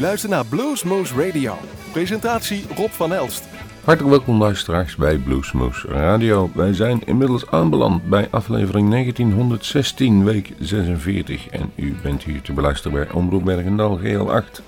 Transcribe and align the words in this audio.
luistert 0.00 0.32
naar 0.32 0.46
Bluesmoose 0.46 1.14
Radio. 1.14 1.54
Presentatie 1.92 2.64
Rob 2.76 2.90
van 2.90 3.12
Elst. 3.12 3.44
Hartelijk 3.84 4.16
welkom 4.16 4.38
luisteraars 4.38 4.96
bij 4.96 5.18
Bluesmoose 5.18 5.88
Radio. 5.88 6.50
Wij 6.54 6.72
zijn 6.72 7.02
inmiddels 7.04 7.50
aanbeland 7.50 8.08
bij 8.08 8.28
aflevering 8.30 8.90
1916, 8.90 10.24
week 10.24 10.52
46. 10.58 11.48
En 11.48 11.72
u 11.74 11.94
bent 12.02 12.22
hier 12.22 12.42
te 12.42 12.52
beluisteren 12.52 12.98
bij 12.98 13.12
Omroep 13.12 13.44
Bergendal 13.44 14.00
GL8. 14.04 14.62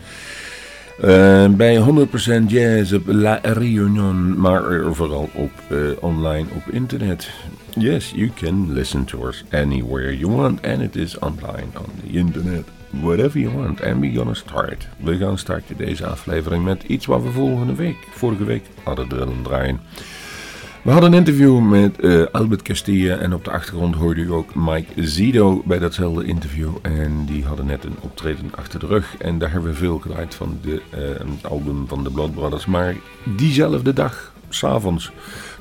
Uh, 1.04 1.48
bij 1.48 2.06
100% 2.42 2.46
Jazz 2.46 2.92
op 2.92 3.02
La 3.06 3.38
Réunion, 3.42 4.40
maar 4.40 4.62
vooral 4.94 5.28
op 5.34 5.50
uh, 5.68 5.78
online 6.00 6.46
op 6.54 6.72
internet. 6.72 7.30
Yes, 7.74 8.12
you 8.14 8.30
can 8.34 8.72
listen 8.72 9.04
to 9.04 9.26
us 9.26 9.44
anywhere 9.50 10.18
you 10.18 10.36
want 10.36 10.66
and 10.66 10.80
it 10.80 10.96
is 10.96 11.18
online 11.18 11.68
on 11.78 11.86
the 12.00 12.18
internet. 12.18 12.64
Whatever 13.00 13.38
you 13.38 13.56
want. 13.56 13.82
And 13.82 14.00
we're 14.00 14.16
gonna 14.16 14.34
start. 14.34 14.88
We 14.96 15.16
gaan 15.16 15.38
starten 15.38 15.76
deze 15.76 16.06
aflevering 16.06 16.64
met 16.64 16.82
iets 16.82 17.06
wat 17.06 17.22
we 17.22 17.30
volgende 17.30 17.74
week, 17.74 17.96
vorige 18.10 18.44
week 18.44 18.64
hadden 18.82 19.08
willen 19.08 19.42
draaien. 19.42 19.80
We 20.82 20.90
hadden 20.90 21.12
een 21.12 21.18
interview 21.18 21.60
met 21.60 21.96
uh, 22.00 22.24
Albert 22.32 22.62
Castilla 22.62 23.16
en 23.16 23.34
op 23.34 23.44
de 23.44 23.50
achtergrond 23.50 23.94
hoorde 23.94 24.20
u 24.20 24.32
ook 24.32 24.54
Mike 24.54 25.06
Zido 25.06 25.62
bij 25.64 25.78
datzelfde 25.78 26.24
interview. 26.24 26.70
En 26.82 27.24
die 27.24 27.44
hadden 27.44 27.66
net 27.66 27.84
een 27.84 27.96
optreden 28.00 28.50
achter 28.54 28.80
de 28.80 28.86
rug 28.86 29.16
en 29.16 29.38
daar 29.38 29.50
hebben 29.50 29.70
we 29.70 29.76
veel 29.76 29.98
gedraaid 29.98 30.34
van 30.34 30.58
de, 30.62 30.82
het 30.90 31.50
album 31.50 31.88
van 31.88 32.04
de 32.04 32.10
Blood 32.10 32.34
Brothers. 32.34 32.66
Maar 32.66 32.94
diezelfde 33.36 33.92
dag, 33.92 34.32
s'avonds, 34.48 35.12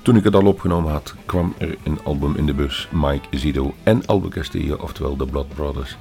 toen 0.01 0.15
ik 0.15 0.23
het 0.23 0.35
al 0.35 0.45
opgenomen 0.45 0.91
had, 0.91 1.15
kwam 1.25 1.53
er 1.57 1.77
een 1.83 1.99
album 2.03 2.35
in 2.35 2.45
de 2.45 2.53
bus. 2.53 2.87
Mike 2.91 3.37
Zido 3.37 3.73
en 3.83 4.05
Albert 4.05 4.33
Castilla, 4.33 4.75
oftewel 4.75 5.17
de 5.17 5.25
Blood 5.25 5.47
Brothers, 5.55 5.97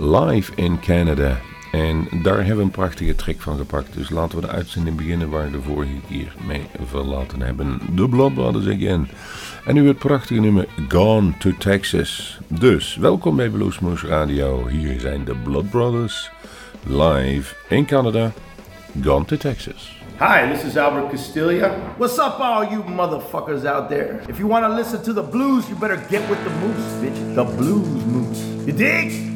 live 0.00 0.52
in 0.54 0.80
Canada. 0.80 1.36
En 1.72 2.08
daar 2.22 2.36
hebben 2.36 2.56
we 2.56 2.62
een 2.62 2.70
prachtige 2.70 3.14
trick 3.14 3.40
van 3.40 3.56
gepakt. 3.56 3.94
Dus 3.94 4.10
laten 4.10 4.40
we 4.40 4.46
de 4.46 4.52
uitzending 4.52 4.96
beginnen 4.96 5.30
waar 5.30 5.44
we 5.44 5.50
de 5.50 5.62
vorige 5.62 6.00
keer 6.08 6.34
mee 6.46 6.66
verlaten 6.84 7.40
hebben. 7.40 7.80
Blood 8.10 8.34
Brothers 8.34 8.66
again. 8.66 9.08
En 9.64 9.74
nu 9.74 9.88
het 9.88 9.98
prachtige 9.98 10.40
nummer 10.40 10.66
Gone 10.88 11.32
to 11.38 11.50
Texas. 11.58 12.38
Dus 12.46 12.96
welkom 12.96 13.36
bij 13.36 13.48
Bluesmoose 13.48 14.06
Radio. 14.06 14.66
Hier 14.66 15.00
zijn 15.00 15.24
de 15.24 15.34
Blood 15.34 15.70
Brothers 15.70 16.30
live 16.86 17.54
in 17.68 17.86
Canada. 17.86 18.32
Gone 19.02 19.24
to 19.24 19.36
Texas. 19.36 19.98
Hi, 20.18 20.52
this 20.52 20.64
is 20.64 20.76
Albert 20.76 21.10
Castilla. 21.10 21.70
What's 21.96 22.18
up, 22.18 22.38
all 22.38 22.68
you 22.70 22.84
motherfuckers 22.84 23.64
out 23.64 23.88
there? 23.88 24.20
If 24.28 24.38
you 24.38 24.48
want 24.48 24.64
to 24.64 24.74
listen 24.74 25.02
to 25.02 25.12
the 25.12 25.22
blues, 25.30 25.68
you 25.68 25.78
better 25.78 26.02
get 26.08 26.28
with 26.28 26.38
the 26.44 26.50
moose, 26.50 27.00
bitch. 27.00 27.34
The 27.34 27.44
blues 27.56 28.04
moose. 28.04 28.40
You 28.66 28.76
dig? 28.76 29.29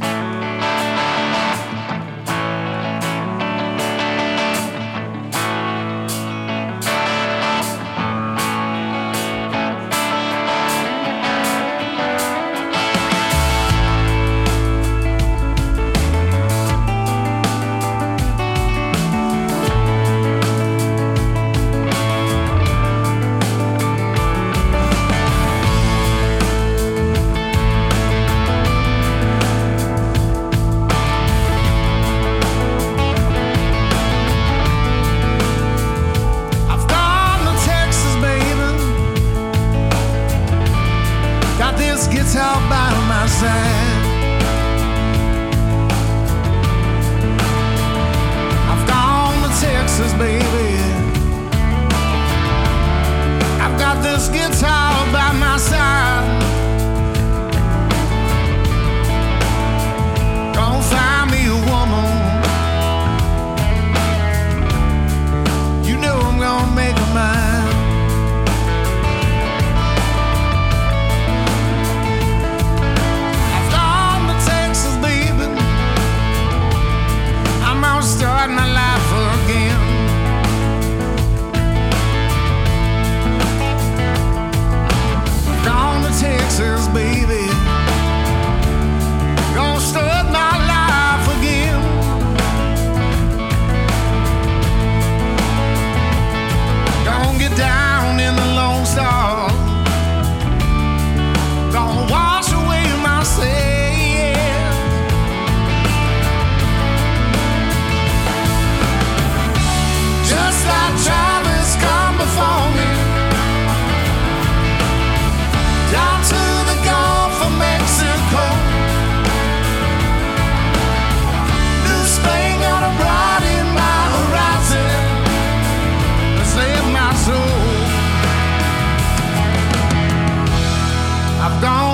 Thank 0.00 0.24
you. 0.24 0.29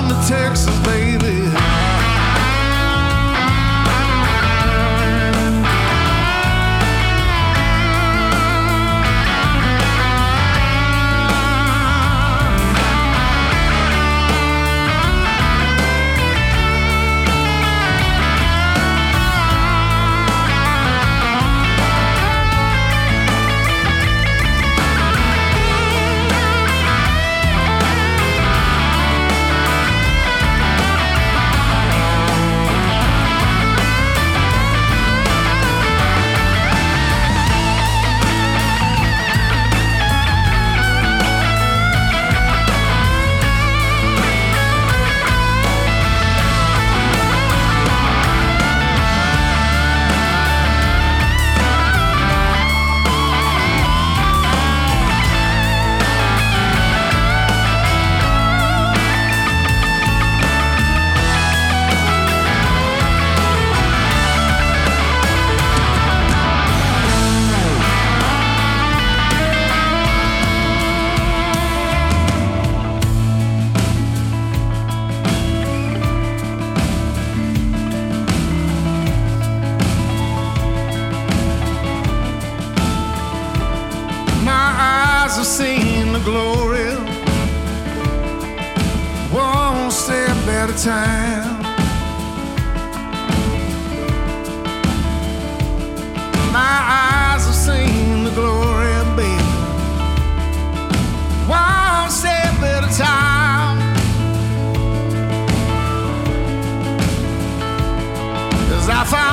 the 0.07 0.15
Texas 0.27 0.86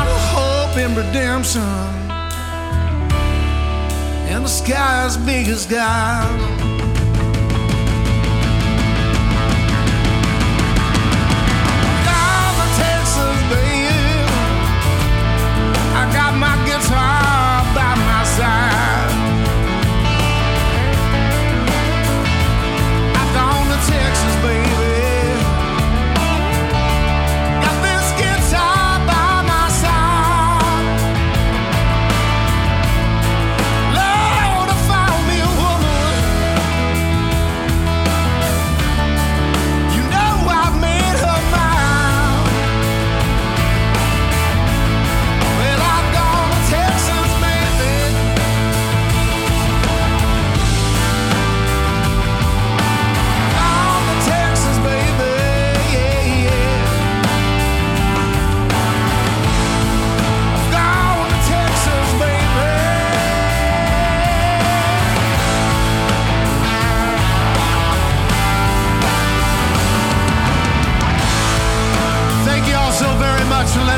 got 0.04 0.16
a 0.16 0.18
hope 0.34 0.76
in 0.78 0.94
redemption. 0.94 1.62
And 4.30 4.44
the 4.44 4.48
sky 4.48 5.06
is 5.06 5.16
big 5.16 5.48
as 5.48 5.66
God. 5.66 6.73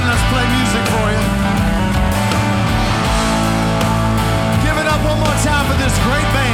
let's 0.06 0.22
play 0.30 0.46
music 0.56 0.84
for 0.94 1.06
you. 1.14 1.22
Give 4.64 4.76
it 4.78 4.86
up 4.86 5.00
one 5.04 5.18
more 5.18 5.38
time 5.42 5.66
for 5.66 5.76
this 5.82 5.94
great 6.06 6.28
band. 6.34 6.45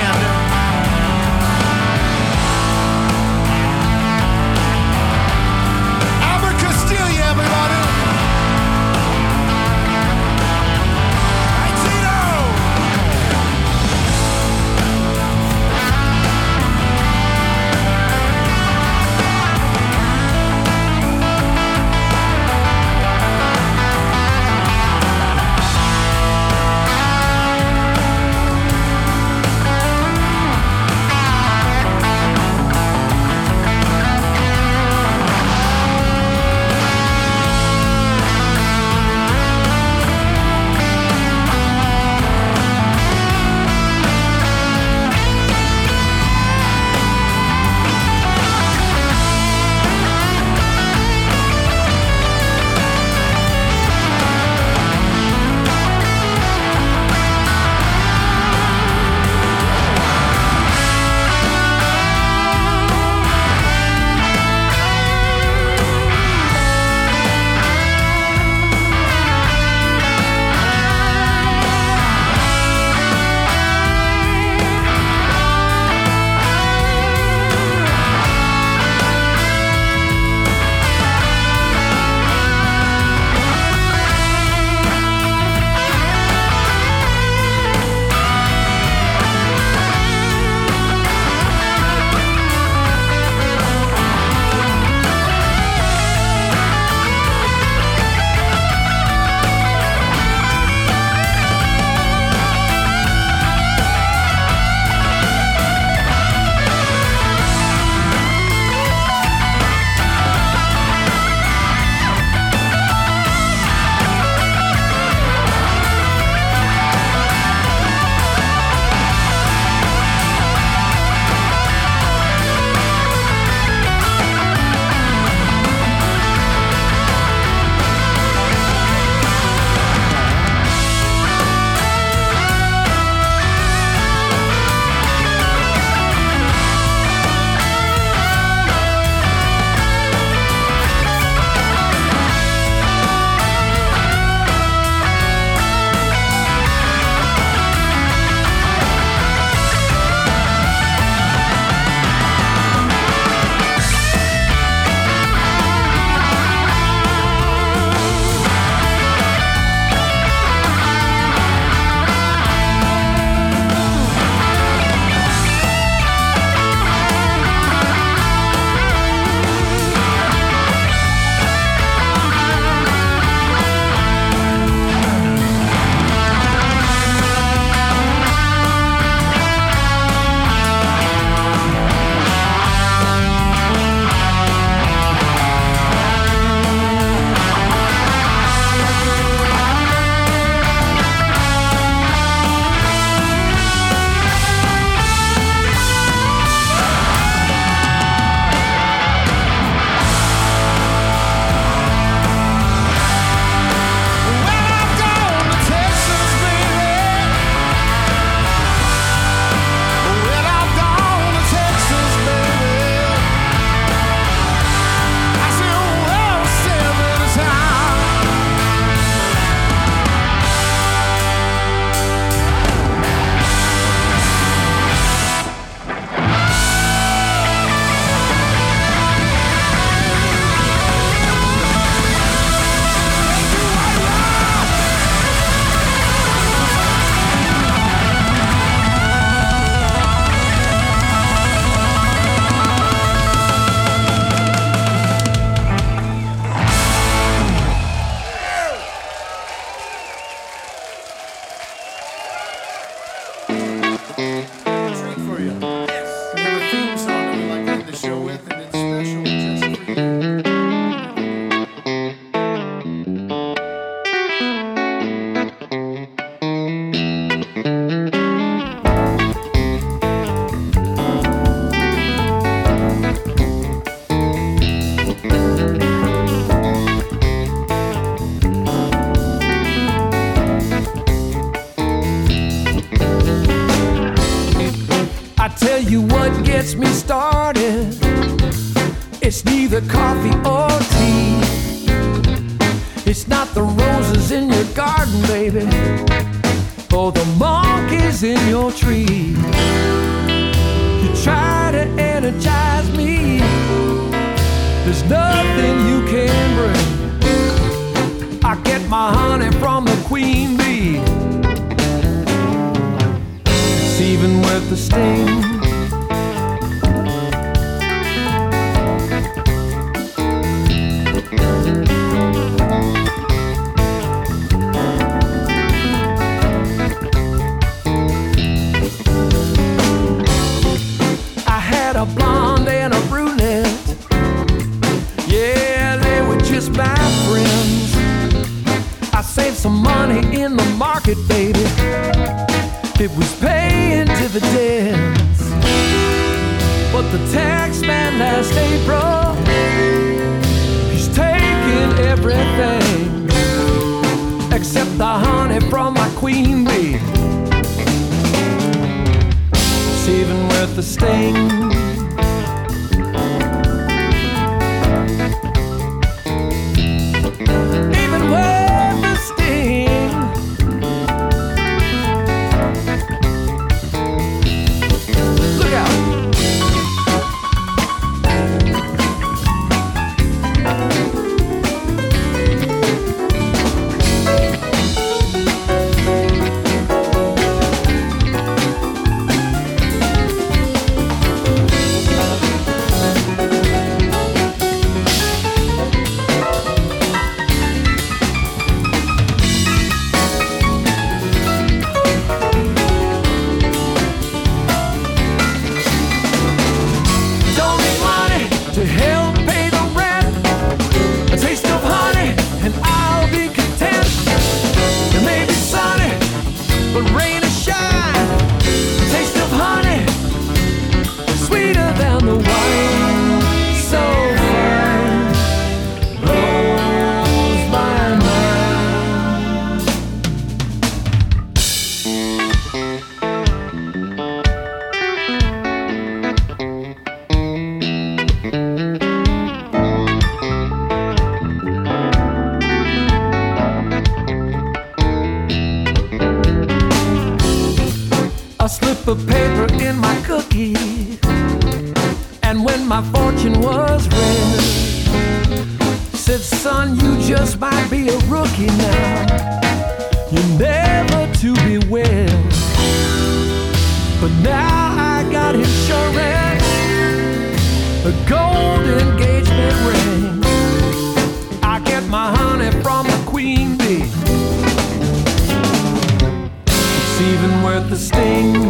The 477.92 477.98
sting. 477.98 478.61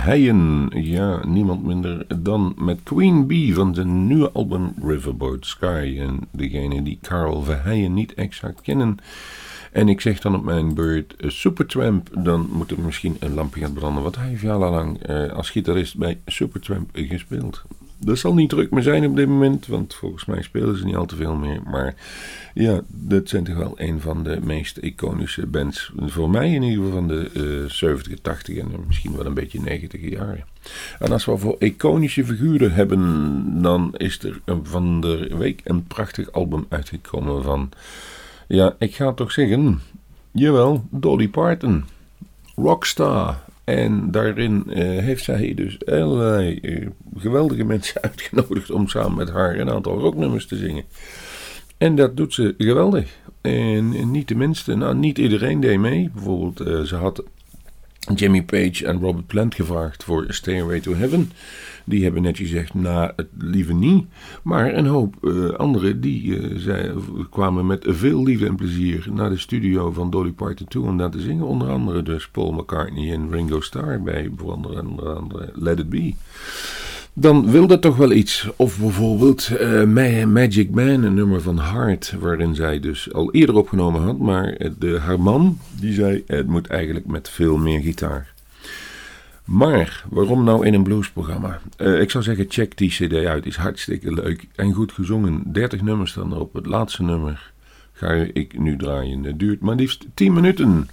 Verheijen, 0.00 0.70
ja, 0.74 1.26
niemand 1.26 1.64
minder 1.64 2.06
dan 2.22 2.54
met 2.58 2.80
Queen 2.82 3.26
Bee 3.26 3.54
van 3.54 3.74
zijn 3.74 4.06
nieuwe 4.06 4.30
album 4.30 4.74
Riverboat 4.82 5.46
Sky. 5.46 5.96
En 5.98 6.18
degene 6.30 6.82
die 6.82 6.98
Karel 7.02 7.42
Verheijen 7.42 7.94
niet 7.94 8.14
exact 8.14 8.60
kennen, 8.60 8.96
en 9.72 9.88
ik 9.88 10.00
zeg 10.00 10.20
dan 10.20 10.34
op 10.34 10.44
mijn 10.44 10.74
beurt 10.74 11.14
uh, 11.18 11.30
Supertramp, 11.30 12.08
dan 12.18 12.48
moet 12.52 12.70
er 12.70 12.80
misschien 12.80 13.16
een 13.18 13.34
lampje 13.34 13.60
gaan 13.60 13.72
branden. 13.72 14.02
Want 14.02 14.16
hij 14.16 14.28
heeft 14.28 14.42
jarenlang 14.42 15.08
uh, 15.10 15.32
als 15.32 15.50
gitarist 15.50 15.96
bij 15.96 16.18
Supertramp 16.26 16.90
gespeeld. 16.92 17.64
Dat 18.04 18.18
zal 18.18 18.34
niet 18.34 18.48
druk 18.48 18.70
meer 18.70 18.82
zijn 18.82 19.06
op 19.06 19.16
dit 19.16 19.28
moment, 19.28 19.66
want 19.66 19.94
volgens 19.94 20.24
mij 20.24 20.42
spelen 20.42 20.76
ze 20.76 20.84
niet 20.84 20.96
al 20.96 21.06
te 21.06 21.16
veel 21.16 21.34
meer. 21.34 21.60
Maar 21.64 21.94
ja, 22.54 22.80
dat 22.88 23.28
zijn 23.28 23.44
toch 23.44 23.56
wel 23.56 23.72
een 23.76 24.00
van 24.00 24.22
de 24.22 24.38
meest 24.42 24.76
iconische 24.76 25.46
bands. 25.46 25.92
Voor 25.96 26.30
mij 26.30 26.52
in 26.52 26.62
ieder 26.62 26.84
geval 26.84 26.98
van 26.98 27.08
de 27.08 27.30
uh, 27.62 27.70
70, 27.70 28.20
80 28.20 28.56
en 28.56 28.68
misschien 28.86 29.16
wel 29.16 29.26
een 29.26 29.34
beetje 29.34 29.60
90 29.60 30.00
jaren. 30.00 30.44
En 30.98 31.12
als 31.12 31.24
we 31.24 31.38
voor 31.38 31.56
iconische 31.58 32.24
figuren 32.24 32.72
hebben, 32.72 33.62
dan 33.62 33.94
is 33.96 34.22
er 34.22 34.40
van 34.62 35.00
de 35.00 35.30
week 35.36 35.60
een 35.64 35.84
prachtig 35.84 36.32
album 36.32 36.66
uitgekomen 36.68 37.42
van, 37.42 37.70
ja, 38.48 38.74
ik 38.78 38.94
ga 38.94 39.12
toch 39.12 39.32
zeggen, 39.32 39.80
jawel, 40.30 40.84
Dolly 40.90 41.28
Parton. 41.28 41.84
Rockstar. 42.56 43.48
En 43.76 44.10
daarin 44.10 44.64
uh, 44.66 44.74
heeft 44.76 45.24
zij 45.24 45.54
dus 45.54 45.86
allerlei 45.86 46.58
uh, 46.62 46.86
geweldige 47.16 47.64
mensen 47.64 48.02
uitgenodigd 48.10 48.70
om 48.70 48.88
samen 48.88 49.16
met 49.16 49.30
haar 49.30 49.58
een 49.58 49.70
aantal 49.70 49.98
rocknummers 49.98 50.46
te 50.46 50.56
zingen. 50.56 50.84
En 51.78 51.94
dat 51.94 52.16
doet 52.16 52.34
ze 52.34 52.54
geweldig. 52.58 53.18
En 53.40 54.10
niet 54.10 54.28
de 54.28 54.34
minste, 54.34 54.74
nou 54.74 54.94
niet 54.94 55.18
iedereen 55.18 55.60
deed 55.60 55.78
mee. 55.78 56.10
Bijvoorbeeld, 56.14 56.60
uh, 56.60 56.80
ze 56.80 56.96
had 56.96 57.22
Jimmy 58.14 58.42
Page 58.42 58.86
en 58.86 59.00
Robert 59.00 59.26
Plant 59.26 59.54
gevraagd 59.54 60.04
voor 60.04 60.24
Stairway 60.28 60.80
to 60.80 60.94
Heaven. 60.94 61.32
Die 61.84 62.02
hebben 62.02 62.22
net 62.22 62.36
gezegd, 62.36 62.74
nou, 62.74 63.12
het 63.16 63.28
liever 63.38 63.74
niet. 63.74 64.06
Maar 64.42 64.74
een 64.74 64.86
hoop 64.86 65.14
uh, 65.22 65.50
anderen 65.50 66.00
die 66.00 66.22
uh, 66.24 66.56
zij, 66.56 66.92
kwamen 67.30 67.66
met 67.66 67.84
veel 67.88 68.22
liefde 68.22 68.46
en 68.46 68.56
plezier 68.56 69.08
naar 69.12 69.30
de 69.30 69.38
studio 69.38 69.92
van 69.92 70.10
Dolly 70.10 70.32
Parton 70.32 70.68
toe 70.68 70.86
om 70.86 70.96
daar 70.96 71.10
te 71.10 71.20
zingen. 71.20 71.44
Onder 71.44 71.68
andere 71.68 72.02
dus 72.02 72.28
Paul 72.28 72.52
McCartney 72.52 73.12
en 73.12 73.30
Ringo 73.30 73.60
Starr 73.60 74.02
bij 74.02 74.30
onder 74.42 74.78
andere 75.16 75.50
Let 75.54 75.78
It 75.78 75.88
Be 75.88 76.14
dan 77.12 77.50
wil 77.50 77.66
dat 77.66 77.82
toch 77.82 77.96
wel 77.96 78.12
iets. 78.12 78.48
Of 78.56 78.78
bijvoorbeeld 78.78 79.50
uh, 79.60 80.24
Magic 80.26 80.70
Man, 80.70 81.02
een 81.02 81.14
nummer 81.14 81.40
van 81.40 81.56
Hart, 81.56 82.14
waarin 82.20 82.54
zij 82.54 82.80
dus 82.80 83.12
al 83.12 83.32
eerder 83.32 83.54
opgenomen 83.54 84.02
had. 84.02 84.18
Maar 84.18 84.56
de, 84.78 84.98
haar 84.98 85.20
man, 85.20 85.58
die 85.80 85.92
zei, 85.92 86.22
het 86.26 86.46
moet 86.46 86.66
eigenlijk 86.66 87.06
met 87.06 87.28
veel 87.28 87.56
meer 87.56 87.80
gitaar. 87.80 88.32
Maar, 89.50 90.04
waarom 90.10 90.44
nou 90.44 90.66
in 90.66 90.74
een 90.74 90.82
bluesprogramma? 90.82 91.60
Uh, 91.78 92.00
ik 92.00 92.10
zou 92.10 92.24
zeggen, 92.24 92.46
check 92.48 92.76
die 92.76 92.90
cd 92.90 93.12
uit, 93.12 93.46
is 93.46 93.56
hartstikke 93.56 94.14
leuk 94.14 94.46
en 94.54 94.72
goed 94.72 94.92
gezongen. 94.92 95.42
30 95.52 95.82
nummers 95.82 96.14
dan 96.14 96.32
op. 96.32 96.54
Het 96.54 96.66
laatste 96.66 97.02
nummer 97.02 97.52
ga 97.92 98.12
ik 98.32 98.58
nu 98.58 98.76
draaien. 98.76 99.24
Het 99.24 99.38
duurt 99.38 99.60
maar 99.60 99.74
liefst 99.74 100.06
10 100.14 100.32
minuten. 100.32 100.88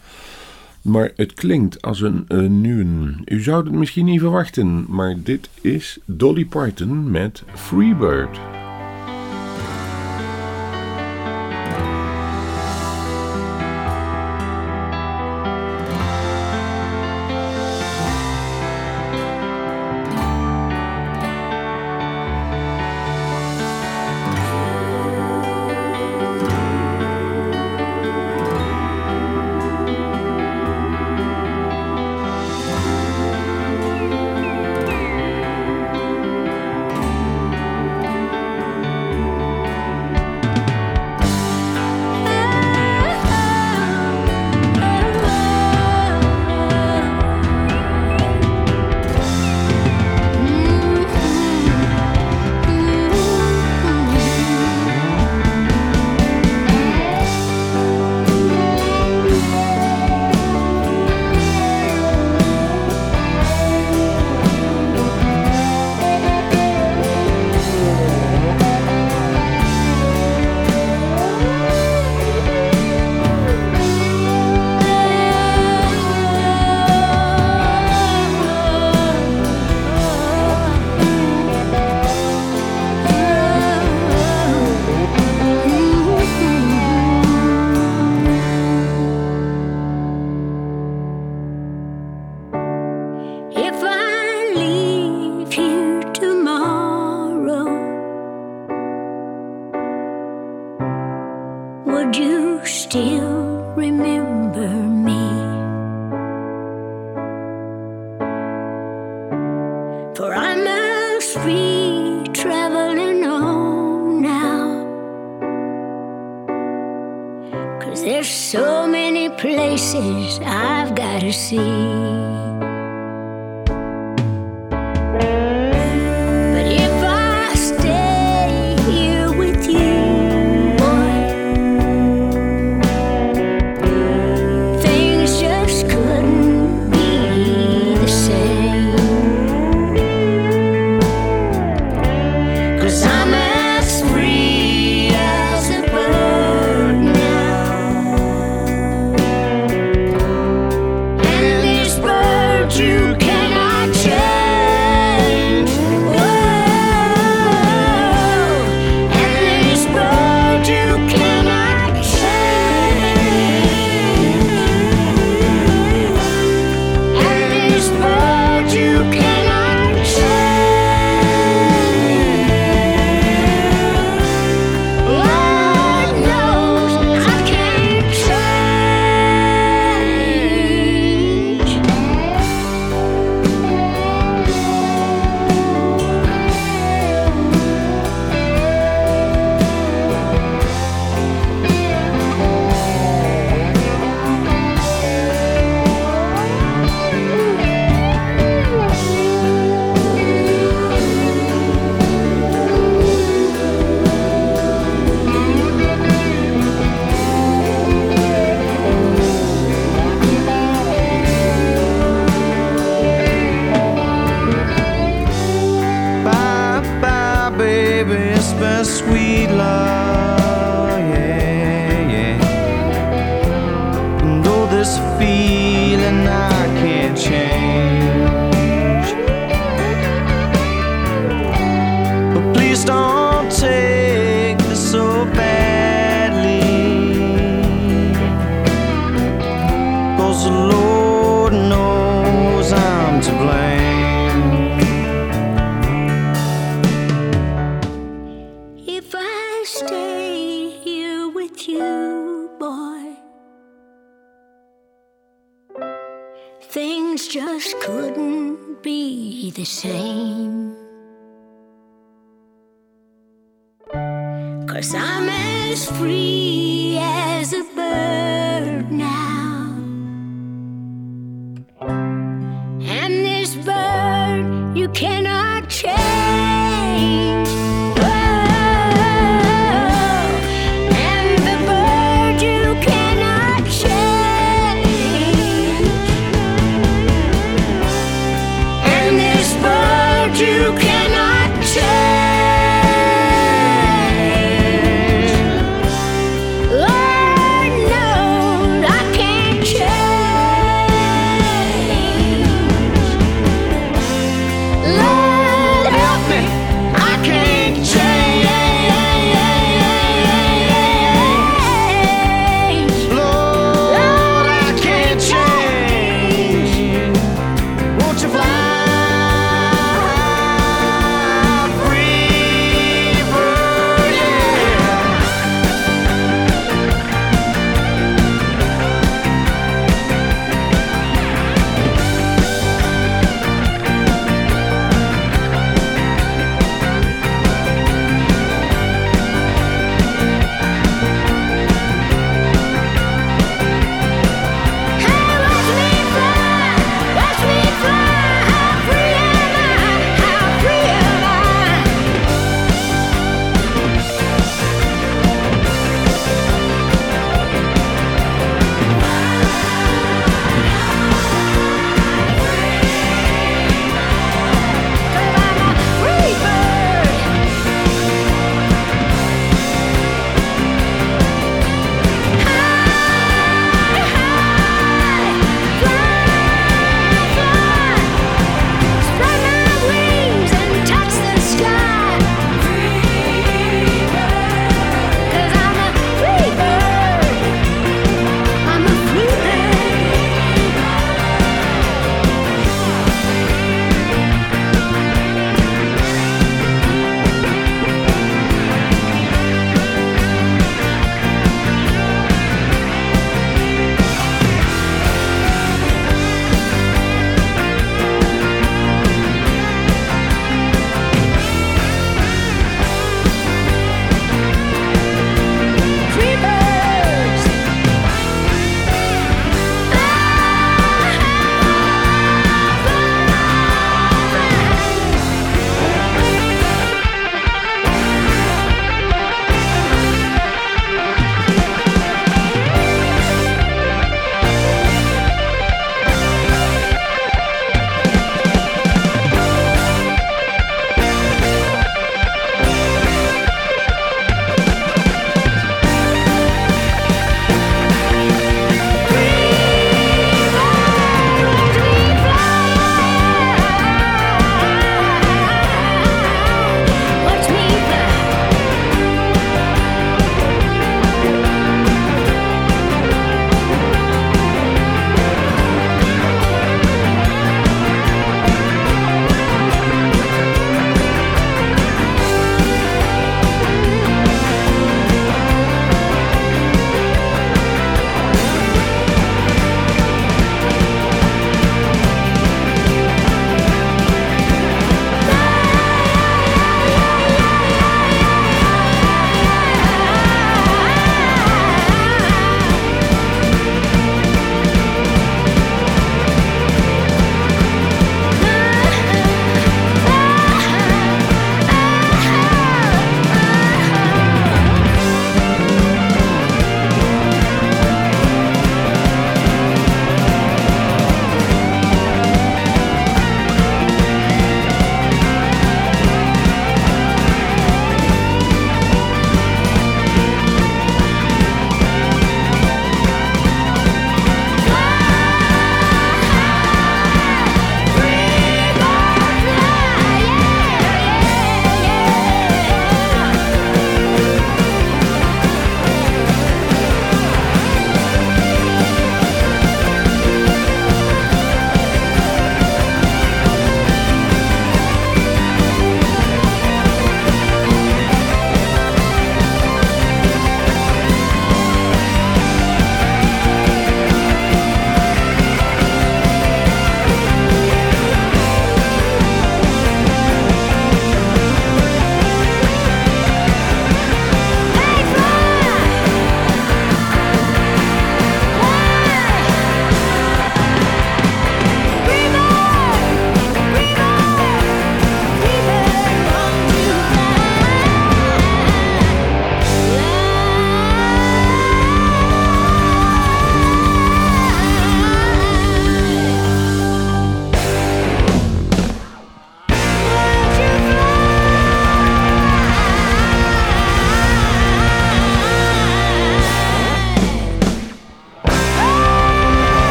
Maar 0.81 1.11
het 1.15 1.33
klinkt 1.33 1.81
als 1.81 2.01
een, 2.01 2.25
een. 2.27 3.21
U 3.25 3.41
zou 3.41 3.63
het 3.63 3.73
misschien 3.73 4.05
niet 4.05 4.19
verwachten, 4.19 4.85
maar 4.89 5.15
dit 5.23 5.49
is 5.61 5.99
Dolly 6.05 6.45
Parton 6.45 7.11
met 7.11 7.43
Freebird. 7.53 8.39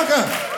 Toca! 0.00 0.49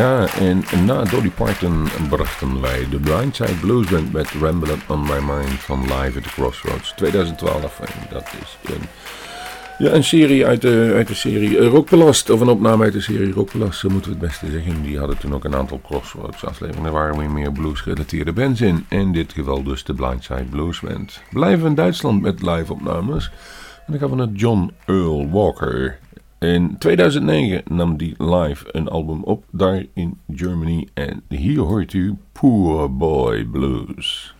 Ja, 0.00 0.26
en 0.38 0.64
na 0.86 1.02
Dolly 1.04 1.30
Parton 1.30 1.88
brachten 2.08 2.60
wij 2.60 2.86
de 2.90 2.98
Blindside 2.98 3.54
Blues 3.60 3.86
Band 3.86 4.12
met 4.12 4.30
Ramblin' 4.30 4.80
on 4.88 5.00
My 5.00 5.18
Mind 5.18 5.58
van 5.58 5.80
Live 5.80 6.18
at 6.18 6.22
the 6.22 6.28
Crossroads 6.28 6.92
2012. 6.96 7.80
En 7.80 7.86
dat 8.10 8.28
is 8.42 8.72
een, 8.74 8.82
ja, 9.78 9.92
een 9.92 10.04
serie 10.04 10.46
uit 10.46 10.60
de, 10.60 10.92
uit 10.94 11.06
de 11.06 11.14
serie 11.14 11.66
Rockbelast, 11.66 12.30
of 12.30 12.40
een 12.40 12.48
opname 12.48 12.84
uit 12.84 12.92
de 12.92 13.00
serie 13.00 13.32
Rockbelast, 13.32 13.78
zo 13.78 13.88
moeten 13.88 14.10
we 14.10 14.16
het 14.18 14.26
beste 14.26 14.50
zeggen. 14.50 14.82
Die 14.82 14.98
hadden 14.98 15.18
toen 15.18 15.34
ook 15.34 15.44
een 15.44 15.56
aantal 15.56 15.80
Crossroads 15.84 16.44
afleveringen, 16.44 16.92
daar 16.92 17.02
waren 17.02 17.18
weer 17.18 17.30
meer 17.30 17.52
blues 17.52 17.80
gerelateerde 17.80 18.32
bands 18.32 18.60
in. 18.60 18.86
In 18.88 19.12
dit 19.12 19.32
geval 19.32 19.62
dus 19.62 19.84
de 19.84 19.94
Blindside 19.94 20.44
Blues 20.50 20.80
Band. 20.80 21.20
Blijven 21.30 21.66
in 21.66 21.74
Duitsland 21.74 22.22
met 22.22 22.42
live 22.42 22.72
opnames. 22.72 23.30
En 23.86 23.92
dan 23.92 23.98
gaan 23.98 24.10
we 24.10 24.16
naar 24.16 24.34
John 24.34 24.72
Earl 24.86 25.30
Walker. 25.30 25.98
In 26.40 26.78
2009 26.78 27.62
nam 27.68 27.96
die 27.96 28.14
live 28.18 28.64
een 28.72 28.88
album 28.88 29.22
op 29.22 29.44
daar 29.50 29.84
in 29.94 30.18
Germany. 30.34 30.88
En 30.94 31.22
hier 31.28 31.58
hoort 31.58 31.92
u 31.92 32.16
Poor 32.32 32.96
Boy 32.96 33.44
Blues. 33.44 34.34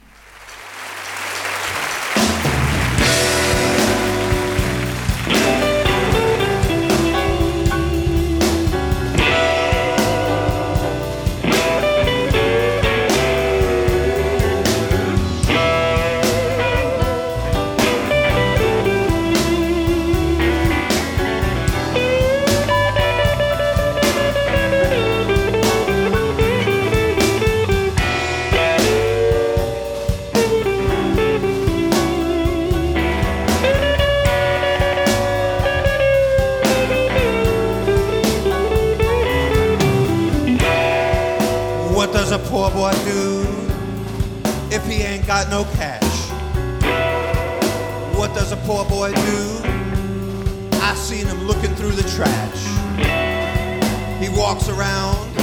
He 54.21 54.29
walks 54.29 54.69
around 54.69 55.35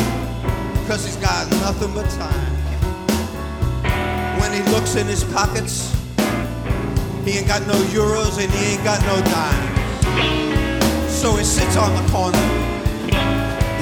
cause 0.88 1.04
he's 1.06 1.18
got 1.18 1.50
nothing 1.62 1.94
but 1.94 2.10
time. 2.12 2.54
When 4.40 4.54
he 4.54 4.62
looks 4.72 4.96
in 4.96 5.08
his 5.08 5.24
pockets, 5.24 5.94
he 7.26 7.40
ain't 7.40 7.48
got 7.48 7.66
no 7.68 7.74
euros 7.92 8.42
and 8.42 8.52
he 8.54 8.74
ain't 8.74 8.84
got 8.84 9.02
no 9.02 9.22
dimes. 9.32 11.12
So 11.12 11.36
he 11.36 11.44
sits 11.44 11.76
on 11.76 11.94
the 11.96 12.12
corner. 12.12 12.38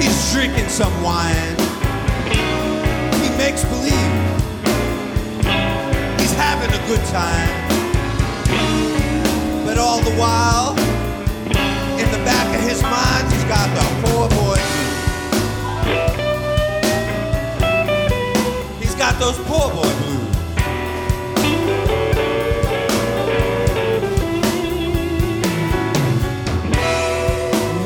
He's 0.00 0.32
drinking 0.32 0.68
some 0.68 0.92
wine. 1.02 1.56
He 3.22 3.28
makes 3.38 3.62
believe 3.64 4.10
he's 6.18 6.34
having 6.34 6.72
a 6.74 6.86
good 6.88 7.04
time. 7.06 7.66
But 9.64 9.78
all 9.78 10.00
the 10.00 10.14
while, 10.16 10.74
his 12.66 12.82
mind, 12.82 13.32
he's 13.32 13.44
got 13.44 13.68
the 13.76 13.82
poor 14.02 14.28
boy 14.28 14.58
blues. 14.58 14.96
He's 18.80 18.94
got 18.96 19.18
those 19.20 19.38
poor 19.46 19.70
boy 19.70 19.82
blues. 19.82 20.16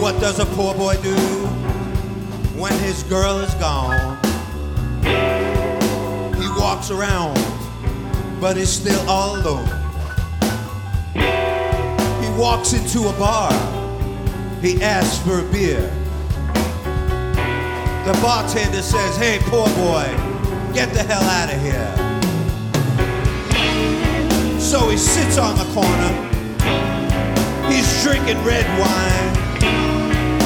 What 0.01 0.19
does 0.19 0.39
a 0.39 0.47
poor 0.47 0.75
boy 0.75 0.97
do 1.03 1.17
when 2.59 2.73
his 2.79 3.03
girl 3.03 3.39
is 3.41 3.53
gone? 3.55 4.19
He 6.41 6.49
walks 6.59 6.91
around, 6.91 7.39
but 8.41 8.57
is 8.57 8.73
still 8.73 9.01
all 9.09 9.37
alone. 9.37 9.69
He 12.23 12.31
walks 12.41 12.73
into 12.73 13.09
a 13.09 13.13
bar, 13.19 13.53
he 14.61 14.83
asks 14.83 15.19
for 15.27 15.41
a 15.41 15.53
beer. 15.53 15.81
The 18.05 18.19
bartender 18.21 18.83
says, 18.83 19.17
Hey, 19.17 19.39
poor 19.43 19.67
boy, 19.69 20.05
get 20.75 20.93
the 20.93 21.03
hell 21.03 21.23
out 21.23 21.53
of 21.53 21.61
here. 21.61 22.11
So 24.61 24.89
he 24.89 24.97
sits 24.97 25.39
on 25.39 25.57
the 25.57 25.65
corner, 25.73 26.13
he's 27.73 28.03
drinking 28.03 28.43
red 28.45 28.67
wine. 28.79 29.31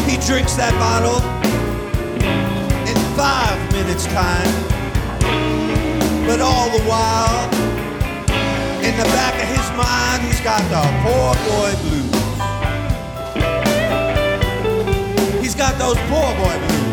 He 0.08 0.16
drinks 0.26 0.54
that 0.54 0.72
bottle 0.78 1.20
in 2.86 2.96
five 3.16 3.58
minutes' 3.72 4.06
time. 4.06 4.54
But 6.26 6.40
all 6.40 6.70
the 6.70 6.82
while, 6.84 7.50
in 8.80 8.96
the 8.96 9.04
back 9.12 9.34
of 9.34 9.48
his 9.48 9.68
mind, 9.76 10.22
he's 10.22 10.40
got 10.40 10.62
the 10.70 10.82
poor 11.02 11.34
boy 11.50 11.74
blues. 11.82 12.03
Got 15.64 15.78
those 15.78 15.96
poor 16.10 16.34
boy 16.36 16.66
blues. 16.66 16.83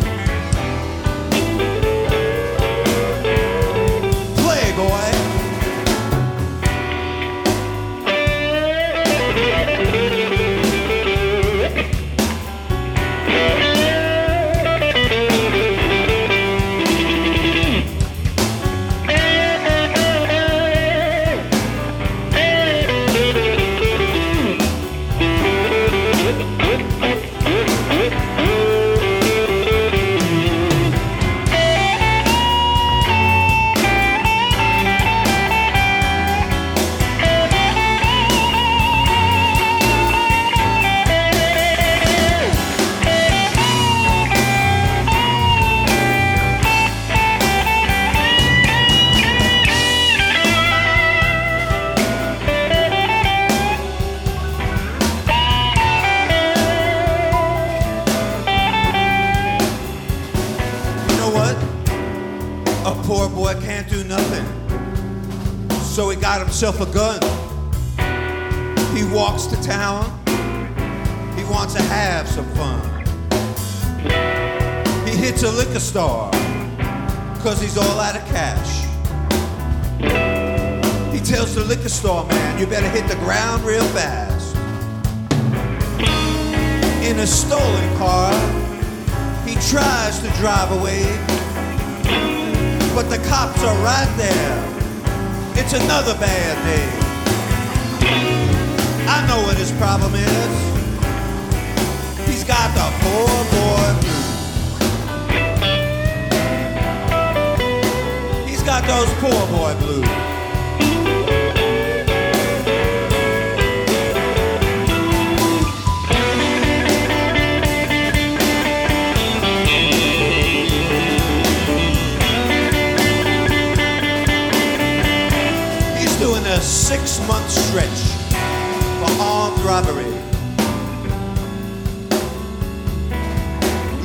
Armed 129.20 129.60
robbery. 129.62 130.12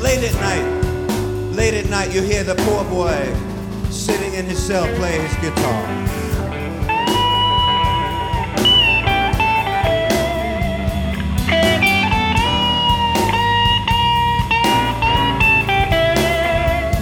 Late 0.00 0.22
at 0.24 0.34
night, 0.40 1.54
late 1.54 1.74
at 1.74 1.88
night, 1.90 2.14
you 2.14 2.22
hear 2.22 2.44
the 2.44 2.54
poor 2.54 2.84
boy 2.84 3.34
sitting 3.90 4.34
in 4.34 4.46
his 4.46 4.58
cell 4.58 4.86
play 4.96 5.18
his 5.20 5.34
guitar. 5.36 5.86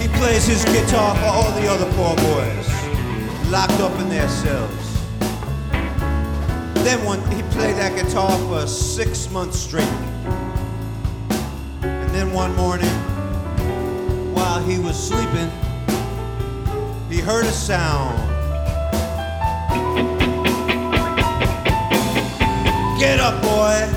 He 0.01 0.07
plays 0.17 0.45
his 0.47 0.65
guitar 0.65 1.15
for 1.15 1.25
all 1.25 1.51
the 1.59 1.67
other 1.67 1.91
poor 1.93 2.15
boys 2.15 2.85
locked 3.51 3.79
up 3.79 3.99
in 3.99 4.09
their 4.09 4.27
cells. 4.27 4.94
Then 6.85 7.03
one, 7.03 7.19
he 7.31 7.41
played 7.49 7.77
that 7.77 7.95
guitar 7.95 8.37
for 8.47 8.67
six 8.67 9.27
months 9.31 9.57
straight. 9.57 9.87
And 11.81 12.09
then 12.11 12.31
one 12.31 12.55
morning, 12.55 12.93
while 14.35 14.61
he 14.61 14.77
was 14.77 14.95
sleeping, 14.95 15.49
he 17.09 17.19
heard 17.21 17.45
a 17.45 17.51
sound. 17.51 18.15
Get 22.99 23.19
up, 23.19 23.41
boy. 23.41 23.89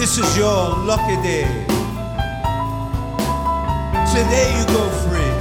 This 0.00 0.16
is 0.16 0.34
your 0.34 0.70
lucky 0.78 1.16
day. 1.22 1.44
Today 4.14 4.48
you 4.58 4.64
go 4.72 4.88
free. 5.04 5.34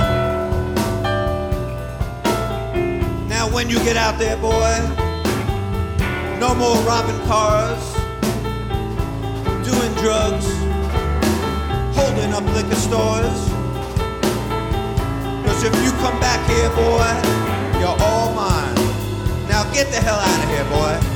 Now, 3.29 3.47
when 3.53 3.69
you 3.69 3.77
get 3.85 3.95
out 3.95 4.19
there, 4.19 4.35
boy, 4.35 5.02
no 6.43 6.53
more 6.53 6.75
robbing 6.83 7.25
cars, 7.25 7.93
doing 9.63 9.93
drugs, 10.03 10.45
holding 11.95 12.33
up 12.33 12.43
liquor 12.53 12.75
stores. 12.75 13.39
Cause 15.45 15.63
if 15.63 15.73
you 15.85 15.91
come 16.03 16.19
back 16.19 16.41
here, 16.49 16.69
boy, 16.71 17.11
you're 17.79 17.97
all 18.07 18.33
mine. 18.33 18.75
Now 19.47 19.63
get 19.71 19.87
the 19.87 20.01
hell 20.01 20.19
out 20.19 20.43
of 20.43 20.49
here, 20.49 20.65
boy. 20.65 21.12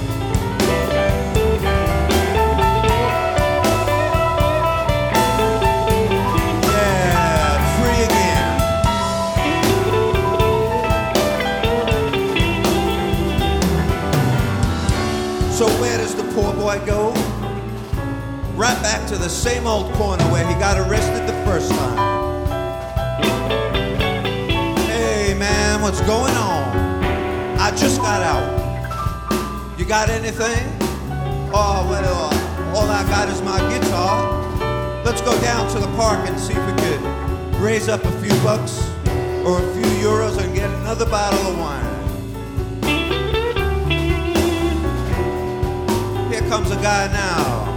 The 16.68 16.86
go? 16.86 17.14
Right 18.56 18.78
back 18.82 19.08
to 19.08 19.16
the 19.16 19.30
same 19.30 19.66
old 19.66 19.94
corner 19.94 20.24
where 20.26 20.46
he 20.46 20.54
got 20.56 20.78
arrested 20.78 21.26
the 21.26 21.46
first 21.46 21.72
time. 21.72 21.98
Hey 24.86 25.34
man, 25.34 25.82
what's 25.82 26.02
going 26.02 26.36
on? 26.36 26.68
I 27.58 27.74
just 27.78 28.02
got 28.02 28.22
out. 28.22 29.80
You 29.80 29.86
got 29.86 30.10
anything? 30.10 30.68
Oh 31.54 31.88
well, 31.90 32.76
all 32.76 32.90
I 32.90 33.04
got 33.10 33.30
is 33.30 33.42
my 33.42 33.60
guitar. 33.70 35.04
Let's 35.06 35.22
go 35.22 35.40
down 35.40 35.72
to 35.72 35.80
the 35.80 35.88
park 35.96 36.28
and 36.28 36.38
see 36.38 36.54
if 36.54 36.66
we 36.66 36.74
could 36.82 37.62
raise 37.62 37.88
up 37.88 38.04
a 38.04 38.12
few 38.22 38.34
bucks 38.44 38.86
or 39.46 39.64
a 39.64 39.74
few 39.74 39.90
euros 40.06 40.38
and 40.38 40.54
get 40.54 40.70
another 40.82 41.06
bottle 41.06 41.40
of 41.48 41.58
wine. 41.58 41.97
Comes 46.50 46.72
a 46.72 46.76
guy 46.76 47.12
now. 47.12 47.77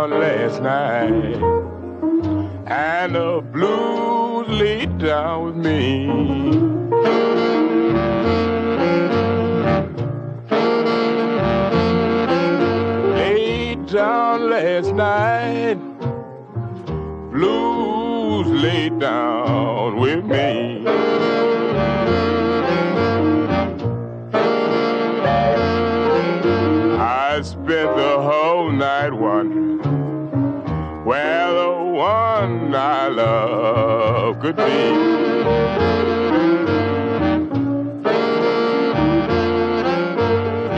Down 0.00 0.18
last 0.18 0.62
night, 0.62 1.36
and 2.66 3.14
the 3.14 3.42
blues 3.52 4.48
laid 4.48 4.96
down 4.98 5.44
with 5.44 5.56
me. 5.56 6.06
Laid 13.14 13.86
down 13.88 14.48
last 14.48 14.94
night, 14.94 15.78
blues 17.30 18.46
laid 18.46 18.98
could 34.52 34.56
be. 34.56 34.72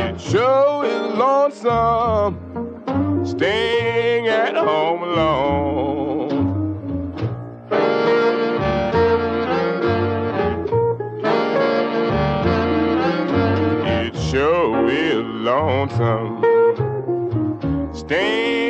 It 0.03 0.21
sure 0.21 0.85
is 0.85 1.17
lonesome 1.17 2.37
staying 3.25 4.29
at 4.29 4.55
home 4.57 5.03
alone. 5.03 6.31
It 13.87 14.17
sure 14.31 14.89
is 14.89 15.25
lonesome 15.25 16.43
staying. 17.95 18.62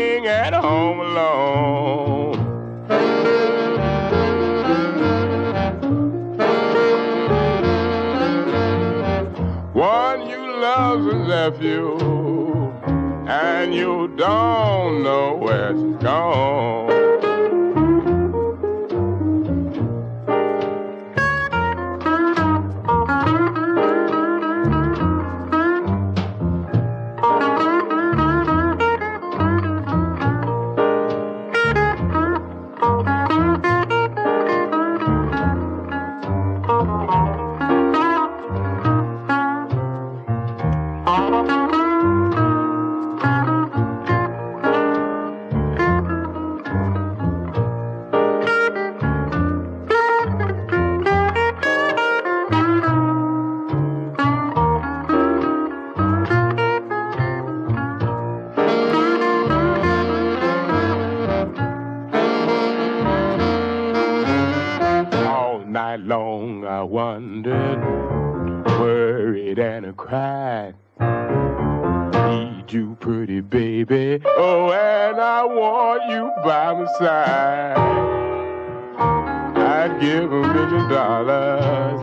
You, 11.60 11.98
and 13.26 13.74
you 13.74 14.06
don't 14.16 15.02
know 15.02 15.34
where 15.34 15.72
she's 15.72 15.96
gone. 15.96 16.91
I 69.92 69.94
cried. 69.94 70.74
Need 72.30 72.72
you, 72.72 72.96
pretty 72.98 73.40
baby. 73.40 74.22
Oh, 74.24 74.70
and 74.72 75.20
I 75.20 75.44
want 75.44 76.08
you 76.08 76.32
by 76.42 76.72
my 76.72 76.86
side. 76.98 77.76
I'd 79.58 80.00
give 80.00 80.32
a 80.32 80.40
million 80.40 80.88
dollars 80.88 82.00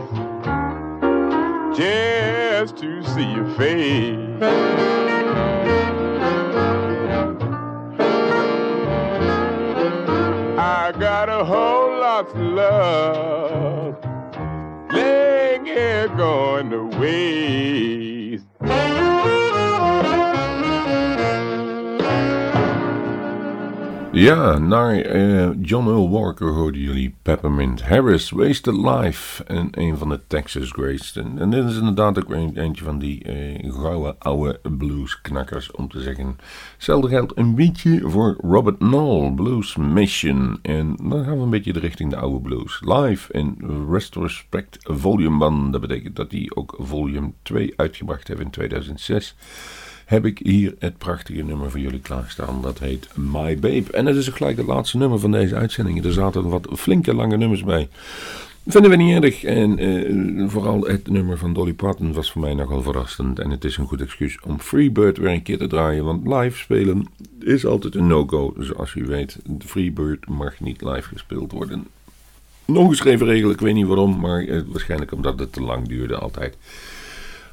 just 1.76 2.76
to 2.76 3.02
see 3.02 3.32
your 3.32 3.50
face. 3.56 4.42
I 10.58 10.92
got 10.96 11.28
a 11.28 11.44
whole 11.44 11.98
lot 11.98 12.28
of 12.28 12.36
love 12.36 13.96
laying 14.92 15.29
here 15.74 16.08
going 16.08 16.70
to 16.70 16.82
waste. 16.98 19.29
Ja, 24.12 24.58
naar 24.58 25.00
eh, 25.00 25.50
John 25.62 25.86
Earl 25.86 26.10
Walker 26.10 26.48
hoorden 26.48 26.80
jullie 26.80 27.14
Peppermint 27.22 27.82
Harris, 27.82 28.30
Wasted 28.30 28.74
Life 28.74 29.44
en 29.44 29.68
een 29.70 29.96
van 29.96 30.08
de 30.08 30.20
Texas 30.26 30.70
Greats. 30.70 31.16
En, 31.16 31.50
dit 31.50 31.64
is 31.64 31.78
inderdaad 31.78 32.18
ook 32.18 32.30
een, 32.30 32.56
eentje 32.56 32.84
van 32.84 32.98
die 32.98 33.24
eh, 33.24 33.72
gouden 33.72 34.18
oude 34.18 34.60
bluesknakkers 34.78 35.70
om 35.70 35.88
te 35.88 36.00
zeggen. 36.00 36.38
Hetzelfde 36.74 37.08
geldt 37.08 37.32
een 37.36 37.54
beetje 37.54 38.00
voor 38.04 38.36
Robert 38.40 38.78
Knoll, 38.78 39.32
Blues 39.32 39.76
Mission. 39.76 40.58
En 40.62 40.96
dan 41.02 41.24
gaan 41.24 41.36
we 41.36 41.42
een 41.42 41.50
beetje 41.50 41.72
richting 41.72 42.10
de 42.10 42.16
oude 42.16 42.40
blues. 42.40 42.80
Live 42.84 43.32
in 43.32 43.58
Retrospect 43.90 44.78
Volume 44.82 45.44
1, 45.44 45.70
dat 45.70 45.80
betekent 45.80 46.16
dat 46.16 46.30
hij 46.30 46.50
ook 46.54 46.76
volume 46.78 47.32
2 47.42 47.72
uitgebracht 47.76 48.28
heeft 48.28 48.40
in 48.40 48.50
2006 48.50 49.36
heb 50.10 50.26
ik 50.26 50.38
hier 50.38 50.74
het 50.78 50.98
prachtige 50.98 51.42
nummer 51.42 51.70
voor 51.70 51.80
jullie 51.80 52.00
klaarstaan. 52.00 52.62
Dat 52.62 52.78
heet 52.78 53.08
My 53.14 53.58
Babe. 53.58 53.84
En 53.92 54.06
het 54.06 54.16
is 54.16 54.28
ook 54.28 54.36
gelijk 54.36 54.56
het 54.56 54.66
laatste 54.66 54.96
nummer 54.96 55.18
van 55.18 55.30
deze 55.32 55.54
uitzending. 55.54 56.04
Er 56.04 56.12
zaten 56.12 56.48
wat 56.48 56.68
flinke 56.76 57.14
lange 57.14 57.36
nummers 57.36 57.64
bij. 57.64 57.88
Vinden 58.66 58.90
we 58.90 58.96
niet 58.96 59.22
erg. 59.22 59.44
En 59.44 59.78
eh, 59.78 60.48
vooral 60.48 60.80
het 60.80 61.08
nummer 61.08 61.38
van 61.38 61.52
Dolly 61.52 61.72
Parton 61.72 62.12
was 62.12 62.32
voor 62.32 62.40
mij 62.40 62.54
nogal 62.54 62.82
verrassend. 62.82 63.38
En 63.38 63.50
het 63.50 63.64
is 63.64 63.76
een 63.76 63.86
goed 63.86 64.00
excuus 64.00 64.38
om 64.40 64.60
Freebird 64.60 65.18
weer 65.18 65.30
een 65.30 65.42
keer 65.42 65.58
te 65.58 65.66
draaien. 65.66 66.04
Want 66.04 66.26
live 66.26 66.58
spelen 66.58 67.06
is 67.40 67.66
altijd 67.66 67.94
een 67.94 68.06
no-go. 68.06 68.54
Zoals 68.58 68.94
u 68.94 69.04
weet, 69.04 69.38
Freebird 69.58 70.28
mag 70.28 70.60
niet 70.60 70.82
live 70.82 71.08
gespeeld 71.08 71.52
worden. 71.52 71.86
Een 72.66 72.76
ongeschreven 72.76 73.26
regel, 73.26 73.50
ik 73.50 73.60
weet 73.60 73.74
niet 73.74 73.86
waarom. 73.86 74.20
Maar 74.20 74.40
eh, 74.40 74.60
waarschijnlijk 74.66 75.12
omdat 75.12 75.38
het 75.38 75.52
te 75.52 75.62
lang 75.62 75.88
duurde 75.88 76.16
altijd. 76.16 76.56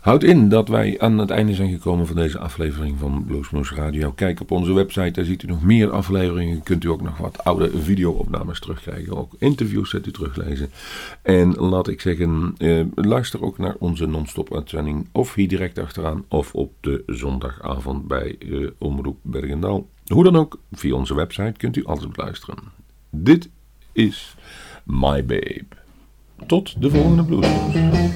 Houd 0.08 0.24
in 0.24 0.49
dat 0.49 0.68
wij 0.68 0.99
aan 0.99 1.18
het 1.18 1.30
einde 1.30 1.53
zijn 1.53 1.72
gekomen 1.72 2.08
van 2.08 2.16
deze 2.16 2.39
aflevering 2.39 2.97
van 2.99 3.24
Bluesmoose 3.26 3.76
Radio. 3.76 4.12
Kijk 4.12 4.41
op 4.41 4.51
onze 4.51 4.74
website, 4.74 5.12
daar 5.12 5.26
ziet 5.26 5.43
u 5.43 5.47
nog 5.47 5.64
meer 5.64 5.91
afleveringen. 5.91 6.64
Kunt 6.64 6.84
u 6.84 6.89
ook 6.89 7.01
nog 7.01 7.18
wat 7.18 7.43
oude 7.43 7.82
video-opnames 7.82 8.60
terugkrijgen. 8.60 9.18
Ook 9.18 9.34
interviews 9.38 9.89
zet 9.89 10.05
u 10.05 10.12
teruglezen. 10.12 10.70
En 11.22 11.55
laat 11.55 11.88
ik 11.88 12.01
zeggen, 12.01 12.53
eh, 12.58 12.82
luister 12.95 13.43
ook 13.43 13.58
naar 13.58 13.76
onze 13.80 14.05
non-stop 14.05 14.55
uitzending. 14.55 15.08
Of 15.12 15.34
hier 15.34 15.47
direct 15.47 15.80
achteraan, 15.80 16.24
of 16.28 16.53
op 16.53 16.74
de 16.80 17.03
zondagavond 17.08 18.08
bij 18.08 18.36
eh, 18.39 18.68
Omroep 18.78 19.18
Bergendal. 19.22 19.89
Hoe 20.05 20.24
dan 20.24 20.36
ook, 20.36 20.60
via 20.72 20.95
onze 20.95 21.16
website 21.16 21.53
kunt 21.58 21.76
u 21.76 21.86
alles 21.86 22.08
beluisteren. 22.08 22.58
Dit 23.10 23.49
is 23.91 24.36
My 24.84 25.26
Babe. 25.26 25.66
Tot 26.45 26.82
de 26.82 26.89
volgende 26.89 27.24
Bluesmoose. 27.24 28.16